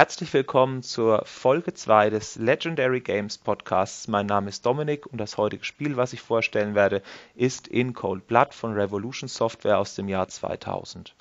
[0.00, 4.08] Herzlich willkommen zur Folge 2 des Legendary Games Podcasts.
[4.08, 7.02] Mein Name ist Dominik und das heutige Spiel, was ich vorstellen werde,
[7.34, 11.14] ist In Cold Blood von Revolution Software aus dem Jahr 2000.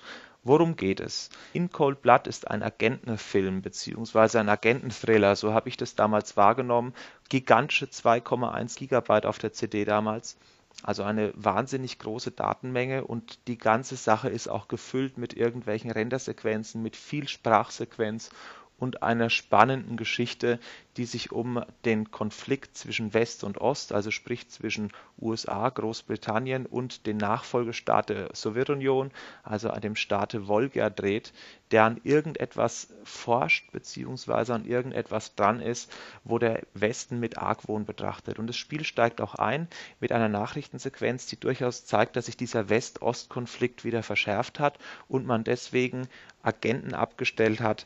[0.45, 1.29] Worum geht es?
[1.51, 4.37] In Cold Blood ist ein Agentenfilm bzw.
[4.37, 6.93] ein Agententhriller, so habe ich das damals wahrgenommen.
[7.27, 10.37] Gigantische 2,1 Gigabyte auf der CD damals.
[10.83, 16.81] Also eine wahnsinnig große Datenmenge und die ganze Sache ist auch gefüllt mit irgendwelchen Rendersequenzen,
[16.81, 18.29] mit viel Sprachsequenz
[18.79, 20.59] und einer spannenden Geschichte,
[20.97, 27.05] die sich um den Konflikt zwischen West und Ost, also sprich zwischen USA, Großbritannien und
[27.05, 29.11] den Nachfolgestaat der Sowjetunion,
[29.43, 31.31] also an dem Staate Wolga dreht,
[31.71, 34.51] der an irgendetwas forscht bzw.
[34.51, 35.91] an irgendetwas dran ist,
[36.23, 38.39] wo der Westen mit Argwohn betrachtet.
[38.39, 39.67] Und das Spiel steigt auch ein
[39.99, 45.43] mit einer Nachrichtensequenz, die durchaus zeigt, dass sich dieser West-Ost-Konflikt wieder verschärft hat und man
[45.43, 46.07] deswegen
[46.41, 47.85] Agenten abgestellt hat,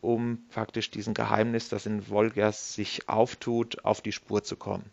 [0.00, 4.90] um praktisch diesem Geheimnis, das in Wolga sich auftut, auf die Spur zu kommen.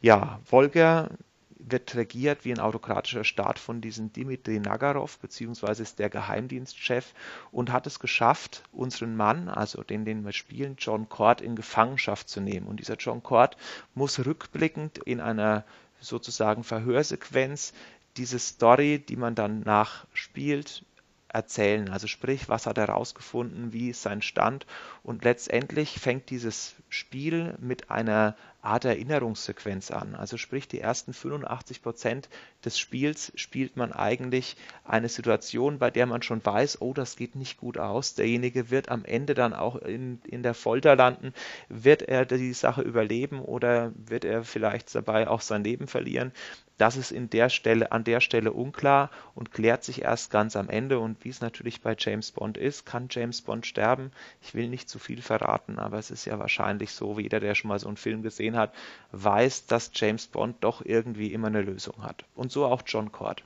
[0.00, 1.10] Ja, Wolga
[1.58, 7.14] wird regiert wie ein autokratischer Staat von diesem Dimitri Nagarov, beziehungsweise ist der Geheimdienstchef
[7.50, 12.28] und hat es geschafft, unseren Mann, also den, den wir spielen, John Cord, in Gefangenschaft
[12.28, 12.66] zu nehmen.
[12.66, 13.56] Und dieser John Cord
[13.94, 15.64] muss rückblickend in einer
[16.00, 17.72] sozusagen Verhörsequenz
[18.16, 20.84] diese Story, die man dann nachspielt,
[21.28, 21.90] erzählen.
[21.90, 24.66] Also sprich, was hat er herausgefunden, wie ist sein Stand
[25.02, 30.14] und letztendlich fängt dieses Spiel mit einer Art Erinnerungssequenz an.
[30.14, 32.28] Also sprich, die ersten 85 Prozent
[32.64, 37.36] des Spiels spielt man eigentlich eine Situation, bei der man schon weiß, oh, das geht
[37.36, 38.14] nicht gut aus.
[38.14, 41.32] Derjenige wird am Ende dann auch in, in der Folter landen.
[41.68, 46.32] Wird er die Sache überleben oder wird er vielleicht dabei auch sein Leben verlieren?
[46.78, 50.68] Das ist in der Stelle, an der Stelle unklar und klärt sich erst ganz am
[50.68, 51.00] Ende.
[51.00, 54.12] Und wie es natürlich bei James Bond ist, kann James Bond sterben.
[54.40, 57.56] Ich will nicht zu viel verraten, aber es ist ja wahrscheinlich so, wie jeder, der
[57.56, 58.72] schon mal so einen Film gesehen hat,
[59.12, 62.24] weiß, dass James Bond doch irgendwie immer eine Lösung hat.
[62.34, 63.42] Und so auch John Cord.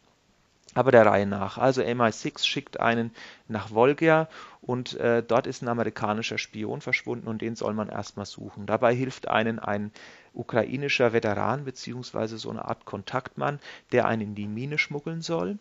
[0.75, 1.59] Aber der Reihe nach.
[1.59, 3.11] Also MI6 schickt einen
[3.47, 4.29] nach Volga
[4.63, 8.65] und äh, dort ist ein amerikanischer Spion verschwunden und den soll man erstmal suchen.
[8.65, 9.93] Dabei hilft einen ein
[10.33, 13.59] ukrainischer Veteran beziehungsweise so eine Art Kontaktmann,
[13.93, 15.59] der einen in die Mine schmuggeln soll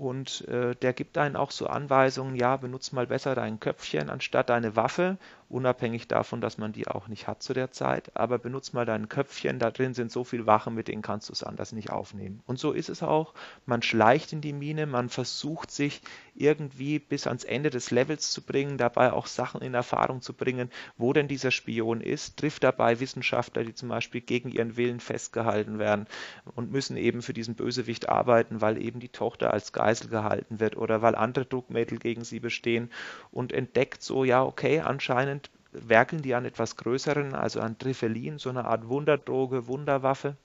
[0.00, 4.48] und äh, der gibt einen auch so Anweisungen, ja, benutze mal besser dein Köpfchen anstatt
[4.48, 5.18] deine Waffe,
[5.50, 9.08] unabhängig davon, dass man die auch nicht hat zu der Zeit, aber benutze mal dein
[9.08, 12.42] Köpfchen, da drin sind so viele Wachen, mit denen kannst du es anders nicht aufnehmen.
[12.46, 13.34] Und so ist es auch,
[13.66, 16.02] man schleicht in die Mine, man versucht sich
[16.34, 20.70] irgendwie bis ans Ende des Levels zu bringen, dabei auch Sachen in Erfahrung zu bringen,
[20.96, 25.78] wo denn dieser Spion ist, trifft dabei Wissenschaftler, die zum Beispiel gegen ihren Willen festgehalten
[25.78, 26.06] werden
[26.54, 30.76] und müssen eben für diesen Bösewicht arbeiten, weil eben die Tochter als Geisel gehalten wird
[30.76, 32.90] oder weil andere Druckmittel gegen sie bestehen
[33.32, 35.39] und entdeckt so, ja, okay, anscheinend
[35.72, 40.36] werkeln die an etwas Größeren, also an Trifelin, so eine Art Wunderdroge, Wunderwaffe.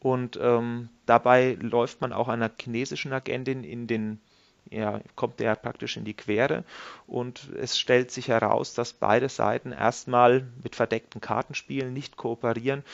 [0.00, 4.20] Und ähm, dabei läuft man auch einer chinesischen Agentin in den
[4.70, 6.64] ja, kommt er praktisch in die Quere
[7.06, 12.84] und es stellt sich heraus, dass beide Seiten erstmal mit verdeckten Kartenspielen nicht kooperieren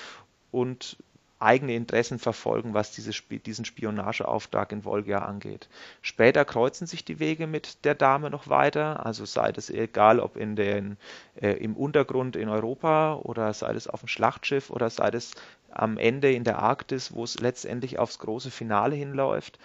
[0.50, 0.96] und
[1.40, 5.68] eigene Interessen verfolgen, was diese, diesen Spionageauftrag in Volga angeht.
[6.02, 10.36] Später kreuzen sich die Wege mit der Dame noch weiter, also sei es egal, ob
[10.36, 10.96] in den,
[11.40, 15.32] äh, im Untergrund in Europa oder sei es auf dem Schlachtschiff oder sei es
[15.70, 19.58] am Ende in der Arktis, wo es letztendlich aufs große Finale hinläuft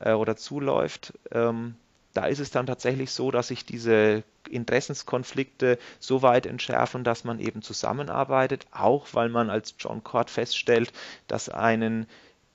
[0.00, 1.12] äh, oder zuläuft.
[1.30, 1.76] Ähm,
[2.12, 7.38] da ist es dann tatsächlich so, dass sich diese Interessenskonflikte so weit entschärfen, dass man
[7.38, 10.92] eben zusammenarbeitet, auch weil man als John Cord feststellt,
[11.28, 12.06] dass einen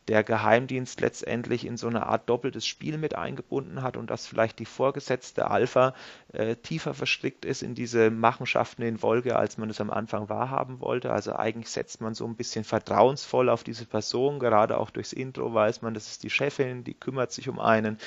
[0.07, 4.59] der Geheimdienst letztendlich in so eine Art doppeltes Spiel mit eingebunden hat und dass vielleicht
[4.59, 5.93] die vorgesetzte Alpha
[6.33, 10.79] äh, tiefer verstrickt ist in diese Machenschaften in Wolke, als man es am Anfang wahrhaben
[10.79, 11.11] wollte.
[11.11, 15.53] Also eigentlich setzt man so ein bisschen vertrauensvoll auf diese Person, gerade auch durchs Intro
[15.53, 17.97] weiß man, das ist die Chefin, die kümmert sich um einen,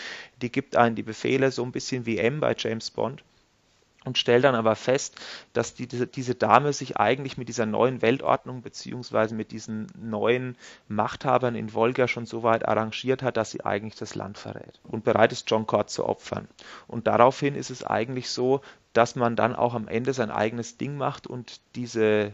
[0.41, 3.25] die gibt einen die Befehle, so ein bisschen wie M bei James Bond
[4.09, 5.15] und stellt dann aber fest,
[5.53, 10.57] dass die, diese Dame sich eigentlich mit dieser neuen Weltordnung beziehungsweise mit diesen neuen
[10.89, 15.05] Machthabern in Volga schon so weit arrangiert hat, dass sie eigentlich das Land verrät und
[15.05, 16.49] bereit ist, John Cord zu opfern.
[16.87, 18.63] Und daraufhin ist es eigentlich so,
[18.99, 22.33] dass man dann auch am Ende sein eigenes Ding macht und diese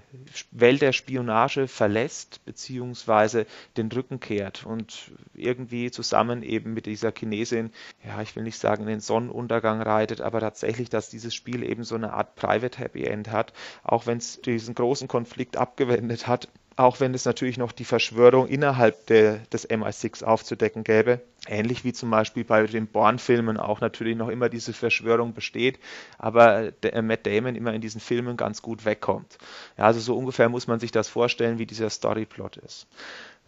[0.50, 3.44] Welt der Spionage verlässt, beziehungsweise
[3.76, 7.70] den Rücken kehrt und irgendwie zusammen eben mit dieser Chinesin,
[8.02, 11.84] ja, ich will nicht sagen, in den Sonnenuntergang reitet, aber tatsächlich, dass dieses Spiel eben
[11.84, 13.52] so eine Art Private Happy End hat,
[13.82, 18.48] auch wenn es diesen großen Konflikt abgewendet hat, auch wenn es natürlich noch die Verschwörung
[18.48, 21.20] innerhalb der, des MI6 aufzudecken gäbe.
[21.46, 25.78] Ähnlich wie zum Beispiel bei den Bourne-Filmen auch natürlich noch immer diese Verschwörung besteht,
[26.18, 29.36] aber der, äh, Matt Damon immer in diesen Filmen ganz gut wegkommt.
[29.76, 32.86] Ja, also so ungefähr muss man sich das vorstellen, wie dieser Storyplot ist.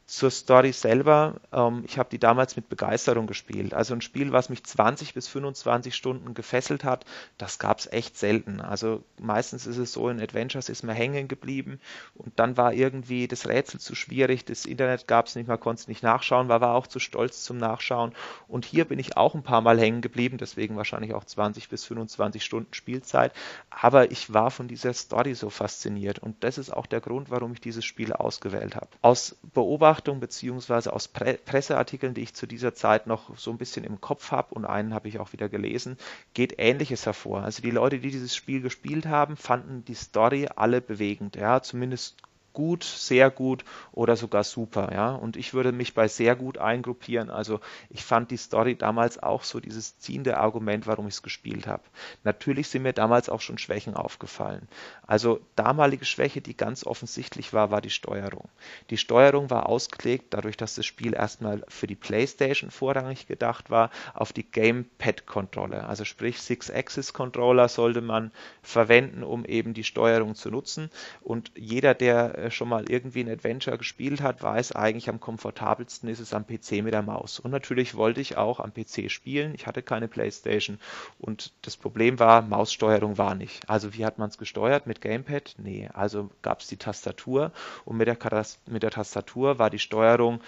[0.09, 3.75] Zur Story selber, ähm, ich habe die damals mit Begeisterung gespielt.
[3.75, 7.05] Also ein Spiel, was mich 20 bis 25 Stunden gefesselt hat,
[7.39, 8.61] das gab es echt selten.
[8.61, 11.81] Also meistens ist es so, in Adventures ist man hängen geblieben
[12.15, 15.81] und dann war irgendwie das Rätsel zu schwierig, das Internet gab es nicht, man konnte
[15.81, 18.13] es nicht nachschauen, war, war auch zu stolz zum Nachschauen.
[18.47, 21.85] Und hier bin ich auch ein paar Mal hängen geblieben, deswegen wahrscheinlich auch 20 bis
[21.85, 23.33] 25 Stunden Spielzeit.
[23.71, 27.55] Aber ich war von dieser Story so fasziniert und das ist auch der Grund, warum
[27.55, 28.87] ich dieses Spiel ausgewählt habe.
[29.03, 33.59] Aus Beobachtung Beobachtung beziehungsweise aus Pre Presseartikeln, die ich zu dieser Zeit noch so ein
[33.59, 35.97] bisschen im Kopf habe und einen habe ich auch wieder gelesen,
[36.35, 37.43] geht Ähnliches hervor.
[37.43, 41.37] Also die Leute, die dieses Spiel gespielt haben, fanden die Story alle bewegend.
[41.37, 42.17] Ja, zumindest
[42.57, 45.11] gut, sehr gut oder sogar super, ja.
[45.11, 47.29] Und ich würde mich bei sehr gut eingruppieren.
[47.29, 47.61] Also
[47.91, 51.83] ich fand die Story damals auch so dieses ziehende Argument, warum ich es gespielt habe.
[52.25, 54.69] Natürlich sind mir damals auch schon Schwächen aufgefallen.
[55.07, 58.49] Also damalige Schwäche, die ganz offensichtlich war, war die Steuerung.
[58.89, 63.91] Die Steuerung war ausgelegt, dadurch, dass das Spiel erstmal für die PlayStation vorrangig gedacht war,
[64.15, 65.87] auf die Gamepad-Kontrolle.
[65.87, 68.31] Also sprich Six-Axis-Controller sollte man
[68.63, 70.91] verwenden, um eben die Steuerung zu nutzen.
[71.21, 76.09] Und jeder, der äh, schon mal irgendwie ein Adventure gespielt hat, weiß eigentlich am komfortabelsten
[76.09, 77.39] ist es am PC mit der Maus.
[77.41, 79.55] Und natürlich wollte ich auch am PC spielen.
[79.55, 80.79] Ich hatte keine Playstation
[81.19, 83.69] und das Problem war, Maussteuerung war nicht.
[83.69, 84.87] Also wie hat man es gesteuert?
[84.87, 85.55] Mit Gamepad?
[85.59, 85.89] Nee.
[85.93, 87.53] Also gab es die Tastatur
[87.85, 88.19] und mit der,
[88.67, 90.41] mit der Tastatur war die Steuerung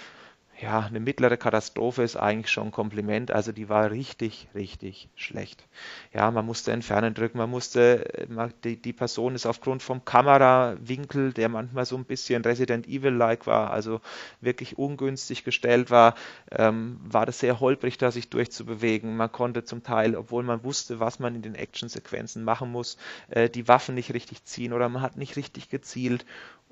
[0.61, 3.31] ja, eine mittlere Katastrophe ist eigentlich schon ein Kompliment.
[3.31, 5.65] Also die war richtig, richtig schlecht.
[6.13, 8.27] Ja, man musste entfernen drücken, man musste,
[8.65, 13.71] die, die Person ist aufgrund vom Kamerawinkel, der manchmal so ein bisschen Resident Evil-like war,
[13.71, 14.01] also
[14.41, 16.17] wirklich ungünstig gestellt war,
[16.51, 19.17] ähm, war das sehr holprig, da sich durchzubewegen.
[19.17, 22.97] Man konnte zum Teil, obwohl man wusste, was man in den Actionsequenzen machen muss,
[23.29, 26.27] äh, die Waffen nicht richtig ziehen oder man hat nicht richtig gezielt.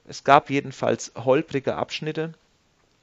[0.09, 2.35] Es gab jedenfalls holprige Abschnitte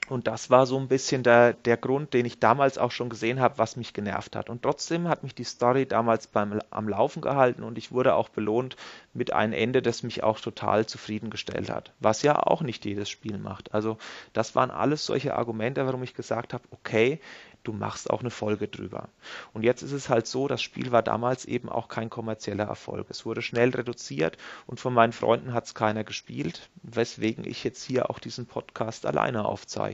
[0.08, 3.40] und das war so ein bisschen der, der Grund, den ich damals auch schon gesehen
[3.40, 4.50] habe, was mich genervt hat.
[4.50, 8.28] Und trotzdem hat mich die Story damals beim, am Laufen gehalten und ich wurde auch
[8.28, 8.76] belohnt
[9.14, 11.92] mit einem Ende, das mich auch total zufriedengestellt hat.
[12.00, 13.72] Was ja auch nicht jedes Spiel macht.
[13.72, 13.96] Also
[14.34, 17.18] das waren alles solche Argumente, warum ich gesagt habe, okay,
[17.64, 19.08] du machst auch eine Folge drüber.
[19.52, 23.06] Und jetzt ist es halt so, das Spiel war damals eben auch kein kommerzieller Erfolg.
[23.08, 24.36] Es wurde schnell reduziert
[24.66, 29.06] und von meinen Freunden hat es keiner gespielt, weswegen ich jetzt hier auch diesen Podcast
[29.06, 29.93] alleine aufzeichne.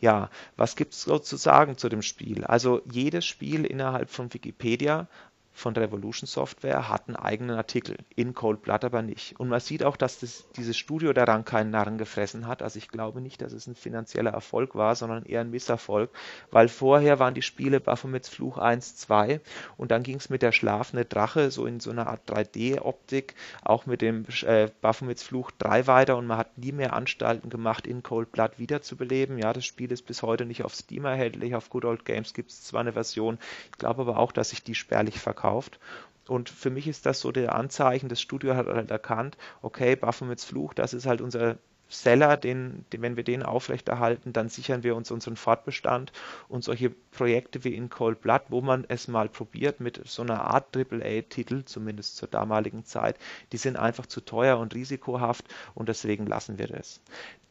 [0.00, 2.44] Ja, was gibt es so zu sagen zu dem Spiel?
[2.44, 5.08] Also jedes Spiel innerhalb von Wikipedia
[5.56, 9.40] von Revolution Software hat einen eigenen Artikel, in Cold Blood aber nicht.
[9.40, 12.60] Und man sieht auch, dass das, dieses Studio daran keinen Narren gefressen hat.
[12.60, 16.10] Also ich glaube nicht, dass es ein finanzieller Erfolg war, sondern eher ein Misserfolg,
[16.50, 19.40] weil vorher waren die Spiele Baphomets Fluch 1, 2
[19.78, 23.86] und dann ging es mit der schlafende Drache so in so einer Art 3D-Optik, auch
[23.86, 28.02] mit dem äh, Baphomets Fluch 3 weiter und man hat nie mehr Anstalten gemacht, in
[28.02, 29.38] Cold Blood wiederzubeleben.
[29.38, 32.50] Ja, das Spiel ist bis heute nicht auf Steam erhältlich, auf Good Old Games gibt
[32.50, 33.38] es zwar eine Version,
[33.72, 35.78] ich glaube aber auch, dass sich die spärlich verkauft verkauft.
[36.28, 40.44] Und für mich ist das so der Anzeichen, das Studio hat halt erkannt, okay, Baphomets
[40.44, 44.96] Fluch, das ist halt unser Seller, den, den, wenn wir den aufrechterhalten, dann sichern wir
[44.96, 46.12] uns unseren Fortbestand
[46.48, 50.42] und solche Projekte wie in Cold Blood, wo man es mal probiert mit so einer
[50.42, 53.16] Art AAA-Titel, zumindest zur damaligen Zeit,
[53.52, 57.00] die sind einfach zu teuer und risikohaft und deswegen lassen wir das.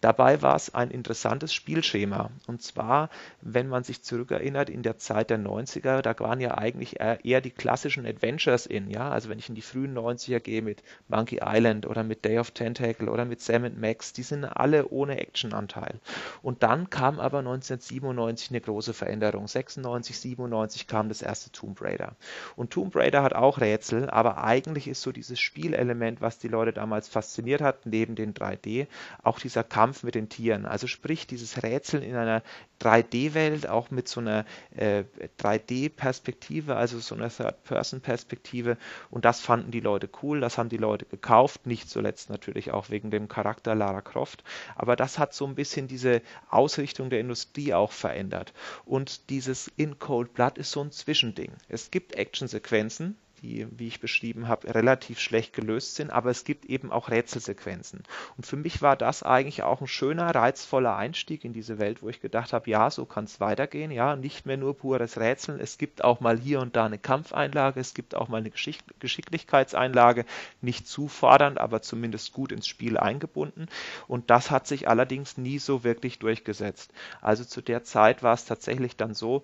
[0.06, 2.30] Dabei war es ein interessantes Spielschema.
[2.46, 3.10] Und zwar,
[3.42, 7.50] wenn man sich zurückerinnert, in der Zeit der 90er, da waren ja eigentlich eher die
[7.50, 8.92] klassischen Adventures in.
[8.92, 9.10] Ja?
[9.10, 12.51] Also wenn ich in die frühen 90er gehe mit Monkey Island oder mit Day of
[12.51, 16.00] Tentacle oder mit Sam Max, die sind alle ohne Actionanteil.
[16.41, 19.48] Und dann kam aber 1997 eine große Veränderung.
[19.48, 22.15] 96, 97 kam das erste Tomb Raider.
[22.55, 26.74] Und Tomb Raider hat auch Rätsel, aber eigentlich ist so dieses Spielelement, was die Leute
[26.74, 28.88] damals fasziniert hat, neben den 3D,
[29.24, 30.65] auch dieser Kampf mit den Tieren.
[30.65, 32.41] Also sprich dieses Rätseln in einer
[32.82, 35.03] 3D-Welt, auch mit so einer äh,
[35.39, 38.77] 3D-Perspektive, also so einer Third-Person-Perspektive.
[39.10, 42.89] Und das fanden die Leute cool, das haben die Leute gekauft, nicht zuletzt natürlich auch
[42.89, 44.45] wegen dem Charakter Lara Croft.
[44.75, 48.53] Aber das hat so ein bisschen diese Ausrichtung der Industrie auch verändert.
[48.86, 51.51] Und dieses In Cold Blood ist so ein Zwischending.
[51.67, 56.65] Es gibt Actionsequenzen, die, wie ich beschrieben habe, relativ schlecht gelöst sind, aber es gibt
[56.65, 58.04] eben auch Rätselsequenzen.
[58.38, 62.10] Und für mich war das eigentlich auch ein schöner, reizvoller Einstieg in diese Welt, wo
[62.10, 65.77] ich gedacht habe, ja, so kann es weitergehen, ja, nicht mehr nur pures Rätseln, es
[65.77, 70.25] gibt auch mal hier und da eine Kampfeinlage, es gibt auch mal eine Geschick Geschicklichkeitseinlage,
[70.62, 73.68] nicht zu fordernd, aber zumindest gut ins Spiel eingebunden.
[74.08, 76.92] Und das hat sich allerdings nie so wirklich durchgesetzt.
[77.22, 79.44] Also zu der Zeit war es tatsächlich dann so,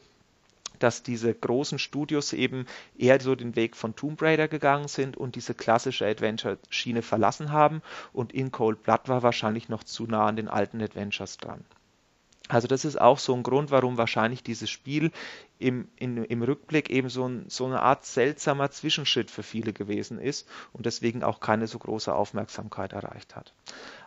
[0.79, 2.65] dass diese großen Studios eben
[2.97, 7.81] eher so den Weg von Tomb Raider gegangen sind und diese klassische Adventure-Schiene verlassen haben
[8.13, 11.63] und in Cold Blood war wahrscheinlich noch zu nah an den alten Adventures dran.
[12.51, 15.11] Also das ist auch so ein Grund, warum wahrscheinlich dieses Spiel
[15.57, 20.19] im, in, im Rückblick eben so, ein, so, eine Art seltsamer Zwischenschritt für viele gewesen
[20.19, 23.53] ist und deswegen auch keine so große Aufmerksamkeit erreicht hat.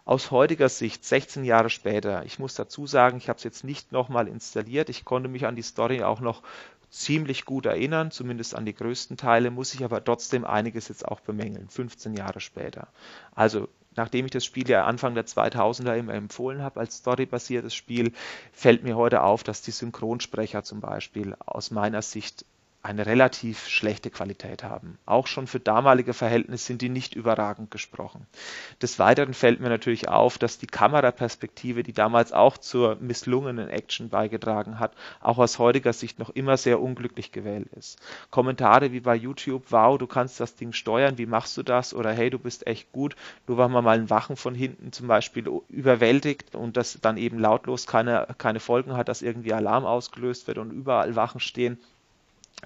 [0.06, 3.90] Aus heutiger Sicht, 16 Jahre später, ich muss dazu sagen, ich habe es jetzt nicht
[3.90, 6.42] nochmal installiert, ich konnte mich an die Story auch noch
[6.90, 11.20] ziemlich gut erinnern, zumindest an die größten Teile, muss ich aber trotzdem einiges jetzt auch
[11.20, 12.88] bemängeln, 15 Jahre später.
[13.34, 18.12] Also nachdem ich das Spiel ja Anfang der 2000er immer empfohlen habe als storybasiertes Spiel,
[18.52, 22.44] fällt mir heute auf, dass die Synchronsprecher zum Beispiel aus meiner Sicht
[22.84, 24.98] eine relativ schlechte Qualität haben.
[25.06, 28.26] Auch schon für damalige Verhältnisse sind die nicht überragend gesprochen.
[28.82, 34.10] Des Weiteren fällt mir natürlich auf, dass die Kameraperspektive, die damals auch zur misslungenen Action
[34.10, 37.98] beigetragen hat, auch aus heutiger Sicht noch immer sehr unglücklich gewählt ist.
[38.30, 41.94] Kommentare wie bei YouTube, wow, du kannst das Ding steuern, wie machst du das?
[41.94, 45.06] Oder hey, du bist echt gut, nur weil man mal einen Wachen von hinten zum
[45.06, 50.46] Beispiel überwältigt und das dann eben lautlos keine, keine Folgen hat, dass irgendwie Alarm ausgelöst
[50.48, 51.78] wird und überall Wachen stehen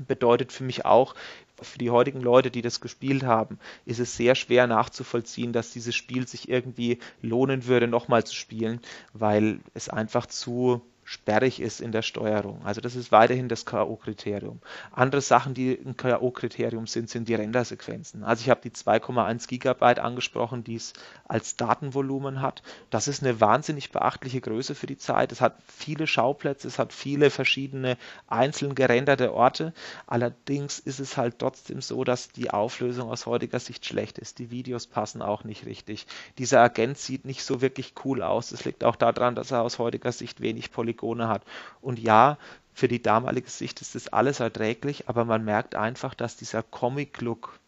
[0.07, 1.15] bedeutet für mich auch,
[1.61, 5.95] für die heutigen Leute, die das gespielt haben, ist es sehr schwer nachzuvollziehen, dass dieses
[5.95, 8.81] Spiel sich irgendwie lohnen würde, nochmal zu spielen,
[9.13, 12.61] weil es einfach zu sperrig ist in der Steuerung.
[12.67, 14.59] Also das ist weiterhin das K.O.-Kriterium.
[14.93, 18.25] Andere Sachen, die ein K.O.-Kriterium sind, sind die Rendersequenzen.
[18.25, 20.93] Also ich habe die 2,1 Gigabyte angesprochen, die es
[21.27, 22.63] als Datenvolumen hat.
[22.91, 25.33] Das ist eine wahnsinnig beachtliche Größe für die Zeit.
[25.33, 27.97] Es hat viele Schauplätze, es hat viele verschiedene
[28.27, 29.73] einzeln gerenderte Orte.
[30.07, 34.39] Allerdings ist es halt trotzdem so, dass die Auflösung aus heutiger Sicht schlecht ist.
[34.39, 36.07] Die Videos passen auch nicht richtig.
[36.37, 38.51] Dieser Agent sieht nicht so wirklich cool aus.
[38.51, 41.43] Das liegt auch daran, dass er aus heutiger Sicht wenig Polygone Polygone hat.
[41.81, 42.39] Und ja,
[42.75, 47.59] für die damalige Sicht ist das alles erträglich, aber man merkt einfach, dass dieser Comic-Look,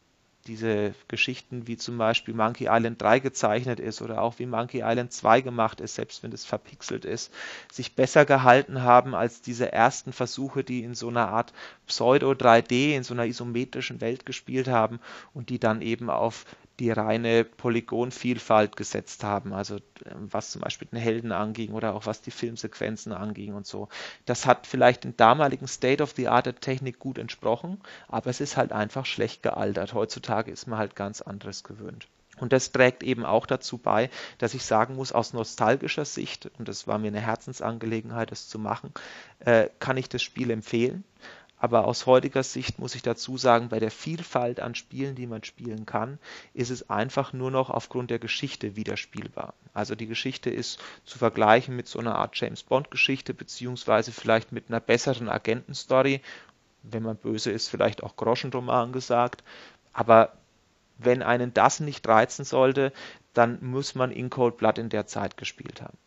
[0.47, 5.13] diese Geschichten wie zum Beispiel Monkey Island 3 gezeichnet ist oder auch wie Monkey Island
[5.13, 7.33] 2 gemacht ist, selbst wenn es verpixelt ist,
[7.71, 11.53] sich besser gehalten haben als diese ersten Versuche, die in so einer Art
[11.87, 14.99] Pseudo 3D, in so einer isometrischen Welt gespielt haben
[15.35, 16.47] und die dann eben auf
[16.81, 22.07] die reine Polygonvielfalt gesetzt haben, also ähm, was zum Beispiel den Helden anging oder auch
[22.07, 23.89] was die Filmsequenzen anging und so.
[24.25, 28.41] Das hat vielleicht den damaligen State of the Art der Technik gut entsprochen, aber es
[28.41, 29.95] ist halt einfach schlecht gealtert.
[29.95, 32.09] Heutzutage ist man halt ganz anderes gewöhnt.
[32.39, 34.09] Und das trägt eben auch dazu bei,
[34.39, 38.59] dass ich sagen muss, aus nostalgischer Sicht, und das war mir eine Herzensangelegenheit, das zu
[38.59, 38.95] machen,
[39.41, 41.05] äh, kann ich das Spiel empfehlen.
[41.61, 45.45] Aber aus heutiger Sicht muss ich dazu sagen, bei der Vielfalt an Spielen, die man
[45.45, 46.19] spielen kann,
[46.55, 49.53] ist es einfach nur noch aufgrund der Geschichte widerspielbar.
[49.75, 54.53] Also die Geschichte ist zu vergleichen mit so einer Art James Bond Geschichte, beziehungsweise vielleicht
[54.53, 56.23] mit einer besseren Agentenstory.
[56.83, 59.45] Wenn man böse ist, vielleicht auch Groschenroman gesagt.
[59.93, 60.33] Aber
[60.97, 62.91] wenn einen das nicht reizen sollte,
[63.35, 65.99] dann muss man in Cold Blood in der Zeit gespielt haben.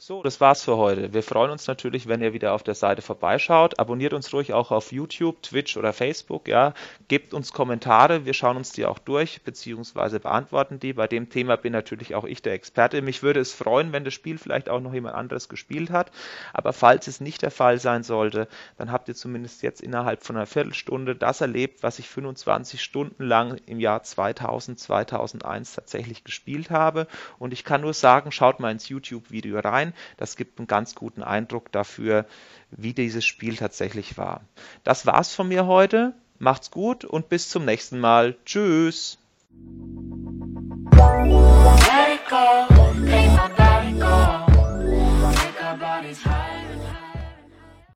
[0.00, 1.12] So, das war's für heute.
[1.12, 3.80] Wir freuen uns natürlich, wenn ihr wieder auf der Seite vorbeischaut.
[3.80, 6.46] Abonniert uns ruhig auch auf YouTube, Twitch oder Facebook.
[6.46, 6.72] Ja,
[7.08, 8.24] gebt uns Kommentare.
[8.24, 10.92] Wir schauen uns die auch durch beziehungsweise beantworten die.
[10.92, 13.02] Bei dem Thema bin natürlich auch ich der Experte.
[13.02, 16.12] Mich würde es freuen, wenn das Spiel vielleicht auch noch jemand anderes gespielt hat.
[16.52, 20.36] Aber falls es nicht der Fall sein sollte, dann habt ihr zumindest jetzt innerhalb von
[20.36, 26.70] einer Viertelstunde das erlebt, was ich 25 Stunden lang im Jahr 2000, 2001 tatsächlich gespielt
[26.70, 27.08] habe.
[27.40, 29.94] Und ich kann nur sagen, schaut mal ins YouTube-Video rein rein.
[30.16, 32.26] Das gibt einen ganz guten Eindruck dafür,
[32.70, 34.42] wie dieses Spiel tatsächlich war.
[34.84, 36.14] Das war's von mir heute.
[36.38, 38.36] Macht's gut und bis zum nächsten Mal.
[38.44, 39.18] Tschüss.
[45.78, 46.67] bodies high.